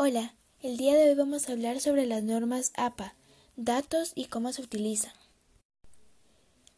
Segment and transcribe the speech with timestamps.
[0.00, 3.16] Hola, el día de hoy vamos a hablar sobre las normas APA,
[3.56, 5.10] datos y cómo se utilizan.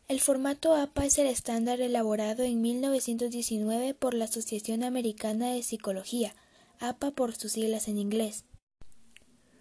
[0.08, 6.34] El formato APA es el estándar elaborado en 1919 por la Asociación Americana de Psicología,
[6.78, 8.44] APA por sus siglas en inglés.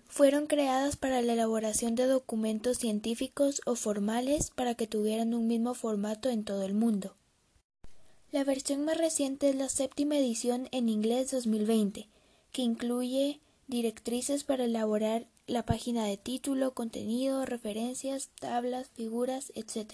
[0.07, 5.73] Fueron creadas para la elaboración de documentos científicos o formales para que tuvieran un mismo
[5.73, 7.18] formato en todo el mundo.
[8.32, 12.07] La versión más reciente es la séptima edición en inglés 2020,
[12.54, 19.93] que incluye directrices para elaborar la página de título, contenido, referencias, tablas, figuras, etc.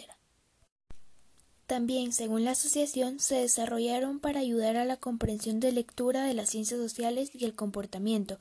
[1.68, 6.50] También, según la asociación, se desarrollaron para ayudar a la comprensión de lectura de las
[6.50, 8.40] ciencias sociales y el comportamiento,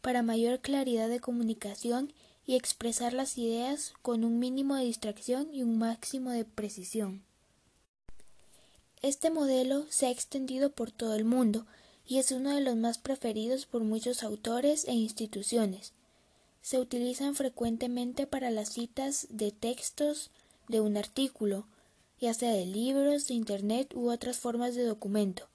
[0.00, 2.12] para mayor claridad de comunicación
[2.46, 7.22] y expresar las ideas con un mínimo de distracción y un máximo de precisión.
[9.00, 11.66] Este modelo se ha extendido por todo el mundo,
[12.06, 15.92] y es uno de los más preferidos por muchos autores e instituciones.
[16.62, 20.30] Se utilizan frecuentemente para las citas de textos
[20.68, 21.66] de un artículo,
[22.20, 25.48] ya sea de libros, de Internet u otras formas de documento.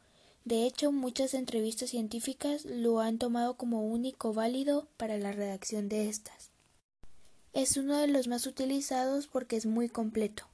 [0.45, 6.09] De hecho, muchas entrevistas científicas lo han tomado como único válido para la redacción de
[6.09, 6.51] estas.
[7.53, 10.47] Es uno de los más utilizados porque es muy completo.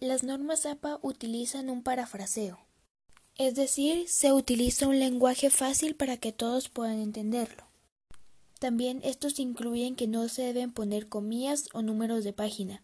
[0.00, 2.58] Las normas APA utilizan un parafraseo,
[3.36, 7.64] es decir, se utiliza un lenguaje fácil para que todos puedan entenderlo.
[8.60, 12.82] También estos incluyen que no se deben poner comillas o números de página,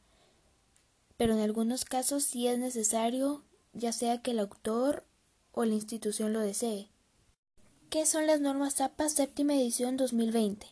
[1.16, 5.04] pero en algunos casos sí es necesario, ya sea que el autor
[5.52, 6.88] o la institución lo desee.
[7.88, 10.66] ¿Qué son las normas APA séptima edición 2020?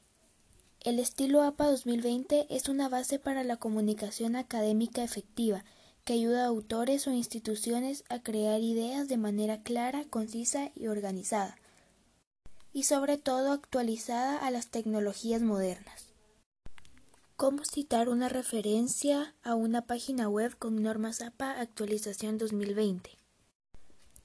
[0.81, 5.65] El estilo APA 2020 es una base para la comunicación académica efectiva
[6.05, 11.59] que ayuda a autores o instituciones a crear ideas de manera clara, concisa y organizada,
[12.73, 16.09] y sobre todo actualizada a las tecnologías modernas.
[17.37, 23.11] ¿Cómo citar una referencia a una página web con normas APA actualización 2020?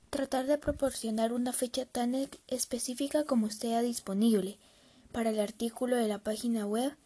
[0.10, 2.16] Tratar de proporcionar una fecha tan
[2.48, 4.58] específica como sea disponible
[5.12, 6.98] para el artículo de la página web,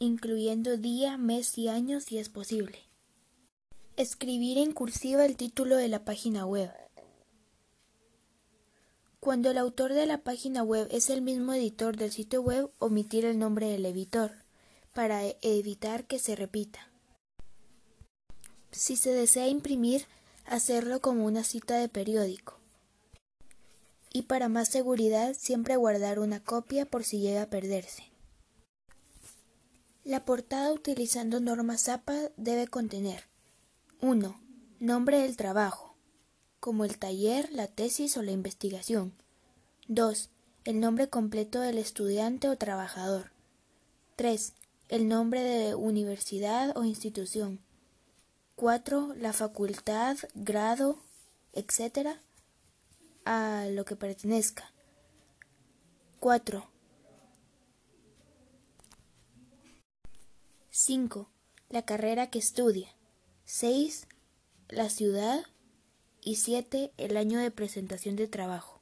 [0.00, 2.91] incluyendo día, mes y año si es posible.
[3.98, 6.72] Escribir en cursiva el título de la página web.
[9.20, 13.26] Cuando el autor de la página web es el mismo editor del sitio web, omitir
[13.26, 14.32] el nombre del editor,
[14.94, 16.90] para evitar que se repita.
[18.70, 20.06] Si se desea imprimir,
[20.46, 22.58] hacerlo como una cita de periódico.
[24.10, 28.04] Y para más seguridad, siempre guardar una copia por si llega a perderse.
[30.02, 33.31] La portada utilizando normas APA debe contener
[34.04, 34.36] 1.
[34.80, 35.94] Nombre del trabajo,
[36.58, 39.14] como el taller, la tesis o la investigación.
[39.86, 40.28] 2.
[40.64, 43.30] El nombre completo del estudiante o trabajador.
[44.16, 44.54] 3.
[44.88, 47.60] El nombre de universidad o institución.
[48.56, 49.14] 4.
[49.14, 50.98] La facultad, grado,
[51.52, 52.18] etc.
[53.24, 54.72] a lo que pertenezca.
[56.18, 56.68] 4.
[60.70, 61.30] 5.
[61.68, 62.88] La carrera que estudia.
[63.54, 64.08] 6.
[64.70, 65.44] La ciudad
[66.22, 66.90] y 7.
[66.96, 68.80] El año de presentación de trabajo.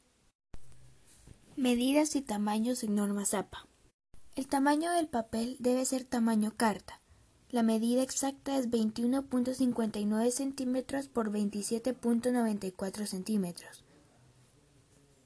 [1.56, 3.66] Medidas y tamaños en normas APA.
[4.36, 7.00] El tamaño del papel debe ser tamaño carta.
[7.48, 13.84] La medida exacta es 21.59 centímetros por 27.94 centímetros.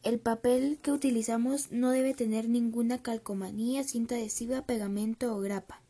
[0.02, 5.82] El papel que utilizamos no debe tener ninguna calcomanía, cinta adhesiva, pegamento o grapa.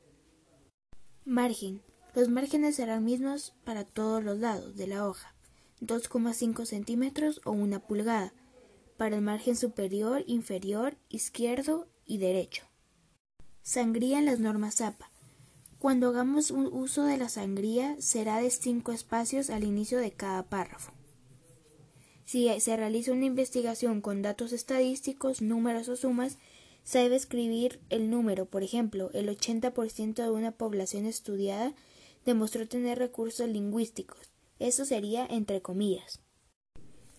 [1.24, 1.82] Margen.
[2.14, 5.34] Los márgenes serán mismos para todos los lados de la hoja,
[5.80, 8.32] 2,5 centímetros o una pulgada,
[8.96, 12.62] para el margen superior, inferior, izquierdo y derecho.
[13.62, 15.10] Sangría en las normas APA.
[15.80, 20.44] Cuando hagamos un uso de la sangría será de cinco espacios al inicio de cada
[20.44, 20.92] párrafo.
[22.24, 26.38] Si se realiza una investigación con datos estadísticos, números o sumas,
[26.84, 28.46] se debe escribir el número.
[28.46, 31.74] Por ejemplo, el 80% de una población estudiada
[32.24, 34.32] demostró tener recursos lingüísticos.
[34.58, 36.20] Eso sería entre comillas.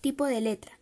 [0.02, 0.80] Tipo de letra.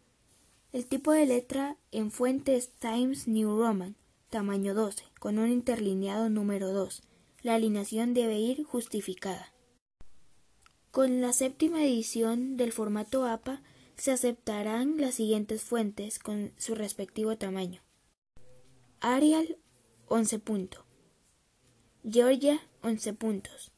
[0.72, 3.96] El tipo de letra en fuentes Times New Roman,
[4.30, 7.04] tamaño 12, con un interlineado número 2.
[7.42, 9.54] La alineación debe ir justificada.
[10.92, 13.62] Con la séptima edición del formato APA
[13.98, 17.82] se aceptarán las siguientes fuentes con su respectivo tamaño.
[19.00, 19.58] Arial
[20.08, 20.84] 11 puntos.
[22.10, 23.73] Georgia 11 puntos.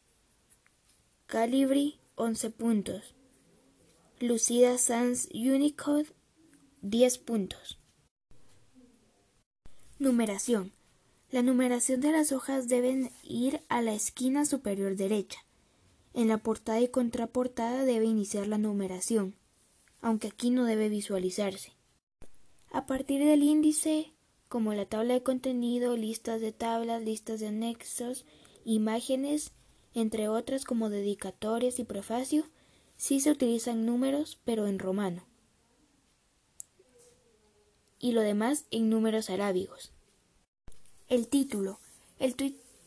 [1.27, 3.15] Calibri 11 puntos.
[4.19, 6.05] Lucida Sans Unicode
[6.83, 7.79] 10 puntos.
[9.97, 10.71] Numeración.
[11.31, 15.39] La numeración de las hojas deben ir a la esquina superior derecha.
[16.13, 19.33] En la portada y contraportada debe iniciar la numeración,
[20.01, 21.73] aunque aquí no debe visualizarse.
[22.69, 24.13] A partir del índice,
[24.47, 28.25] como la tabla de contenido, listas de tablas, listas de anexos,
[28.63, 29.53] imágenes,
[29.95, 32.43] entre otras como dedicatorias y prefacio,
[32.97, 35.25] sí se utilizan números, pero en romano.
[37.97, 39.91] Y lo demás en números arábigos.
[41.07, 41.79] El título.
[42.19, 42.35] El,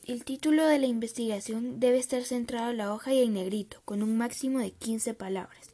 [0.05, 4.03] el, título de la investigación debe estar centrado en la hoja y en negrito, con
[4.03, 5.71] un máximo de 15 palabras.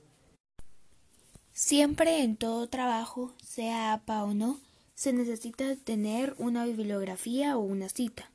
[1.52, 4.60] Siempre en todo trabajo, sea APA o no,
[4.94, 8.30] se necesita tener una bibliografía o una cita.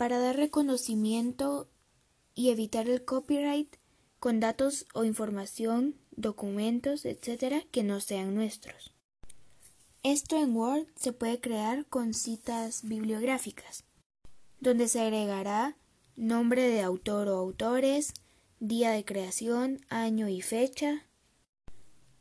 [0.00, 1.68] Para dar reconocimiento
[2.34, 3.76] y evitar el copyright
[4.18, 7.66] con datos o información, documentos, etc.
[7.70, 8.94] que no sean nuestros.
[10.02, 13.84] Esto en Word se puede crear con citas bibliográficas,
[14.58, 15.76] donde se agregará
[16.16, 18.14] nombre de autor o autores,
[18.58, 21.04] día de creación, año y fecha,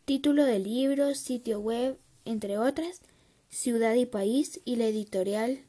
[0.04, 3.00] título del libro, sitio web, entre otras,
[3.48, 5.64] ciudad y país y la editorial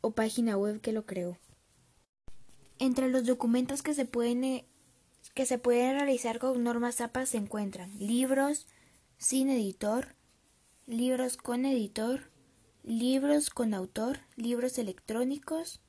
[0.00, 1.38] o página web que lo creó.
[2.78, 4.64] Entre los documentos que se pueden, eh,
[5.34, 8.66] que se pueden realizar con normas APA se encuentran libros
[9.16, 10.14] sin editor,
[10.86, 12.30] libros con editor,
[12.84, 15.80] libros con autor, libros electrónicos,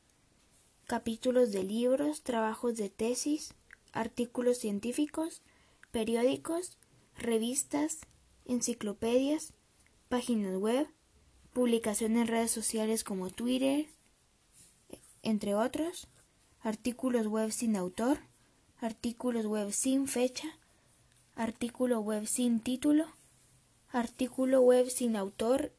[0.88, 3.54] capítulos de libros, trabajos de tesis,
[3.94, 5.42] artículos científicos,
[5.92, 6.78] periódicos,
[7.16, 8.00] revistas,
[8.46, 9.54] enciclopedias,
[10.08, 10.88] páginas web,
[11.54, 13.88] publicaciones en redes sociales como Twitter,
[15.24, 16.08] entre otros,
[16.62, 18.20] artículos web sin autor,
[18.80, 20.58] artículos web sin fecha,
[21.36, 23.06] artículo web sin título,
[23.92, 25.72] artículo web sin autor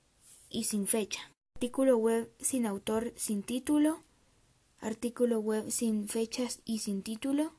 [0.48, 1.20] y sin fecha,
[1.54, 4.02] artículo web sin autor sin título,
[4.81, 7.52] artículo web sin fechas y sin título,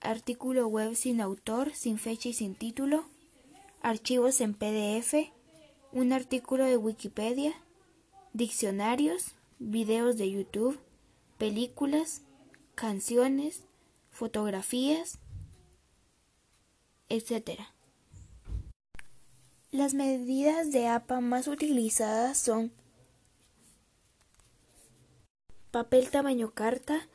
[0.00, 3.04] artículo web sin autor, sin fecha y sin título,
[3.82, 5.30] archivos en PDF,
[5.92, 7.52] un artículo de Wikipedia,
[8.32, 9.34] diccionarios,
[9.70, 10.78] videos de YouTube,
[11.38, 12.22] películas,
[12.74, 13.64] canciones,
[14.10, 15.18] fotografías,
[17.08, 17.60] etc.
[19.70, 22.72] Las medidas de APA más utilizadas son
[25.70, 27.08] papel tamaño carta,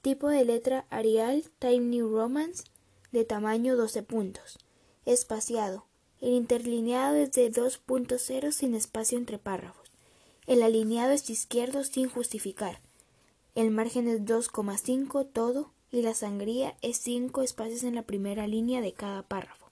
[0.00, 2.64] tipo de letra Arial Time New Romance
[3.12, 4.58] de tamaño 12 puntos,
[5.04, 5.86] espaciado,
[6.20, 9.89] el interlineado es de 2.0 sin espacio entre párrafos.
[10.46, 12.80] El alineado es izquierdo sin justificar.
[13.54, 18.80] El margen es 2,5 todo y la sangría es 5 espacios en la primera línea
[18.80, 19.70] de cada párrafo.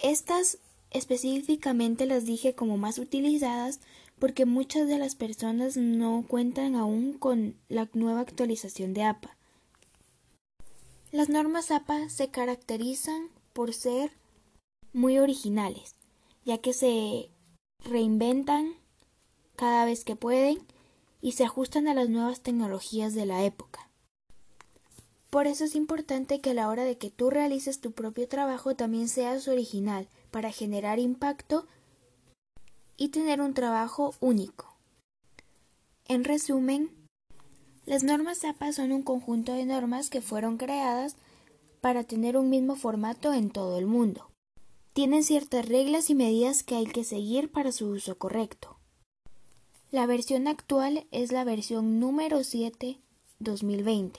[0.00, 0.58] Estas
[0.90, 3.80] específicamente las dije como más utilizadas
[4.18, 9.36] porque muchas de las personas no cuentan aún con la nueva actualización de APA.
[11.12, 14.12] Las normas APA se caracterizan por ser
[14.92, 15.94] muy originales,
[16.44, 17.30] ya que se
[17.84, 18.74] reinventan
[19.56, 20.58] cada vez que pueden
[21.20, 23.88] y se ajustan a las nuevas tecnologías de la época.
[25.30, 28.74] Por eso es importante que a la hora de que tú realices tu propio trabajo
[28.74, 31.66] también seas original para generar impacto
[32.96, 34.76] y tener un trabajo único.
[36.06, 36.90] En resumen,
[37.84, 41.16] las normas APA son un conjunto de normas que fueron creadas
[41.80, 44.30] para tener un mismo formato en todo el mundo
[44.96, 48.78] tienen ciertas reglas y medidas que hay que seguir para su uso correcto.
[49.90, 52.98] La versión actual es la versión número 7
[53.38, 54.18] 2020,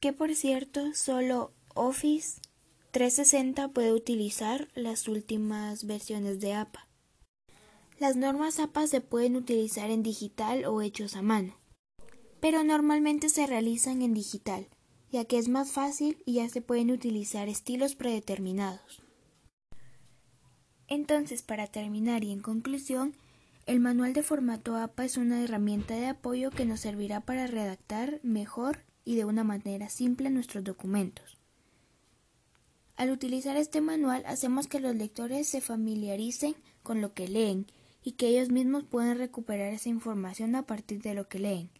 [0.00, 2.40] que por cierto solo Office
[2.92, 6.88] 360 puede utilizar las últimas versiones de APA.
[7.98, 11.58] Las normas APA se pueden utilizar en digital o hechos a mano,
[12.40, 14.66] pero normalmente se realizan en digital
[15.10, 19.02] ya que es más fácil y ya se pueden utilizar estilos predeterminados.
[20.86, 23.14] Entonces, para terminar y en conclusión,
[23.66, 28.20] el manual de formato APA es una herramienta de apoyo que nos servirá para redactar
[28.22, 31.38] mejor y de una manera simple nuestros documentos.
[32.96, 37.66] Al utilizar este manual hacemos que los lectores se familiaricen con lo que leen
[38.02, 41.70] y que ellos mismos puedan recuperar esa información a partir de lo que leen.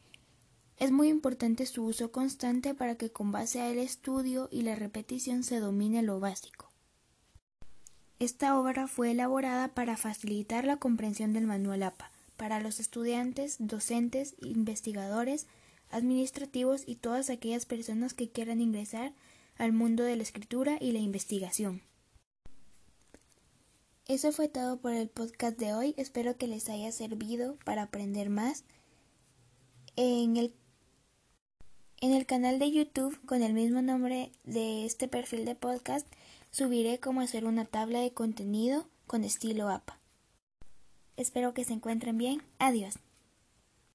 [0.78, 5.42] Es muy importante su uso constante para que con base al estudio y la repetición
[5.42, 6.70] se domine lo básico.
[8.20, 14.36] Esta obra fue elaborada para facilitar la comprensión del manual APA para los estudiantes, docentes,
[14.40, 15.46] investigadores,
[15.90, 19.12] administrativos y todas aquellas personas que quieran ingresar
[19.56, 21.82] al mundo de la escritura y la investigación.
[24.06, 25.94] Eso fue todo por el podcast de hoy.
[25.96, 28.64] Espero que les haya servido para aprender más.
[29.96, 30.54] En el,
[32.00, 36.06] en el canal de YouTube con el mismo nombre de este perfil de podcast
[36.50, 39.98] subiré cómo hacer una tabla de contenido con estilo APA.
[41.16, 42.42] Espero que se encuentren bien.
[42.58, 42.98] Adiós.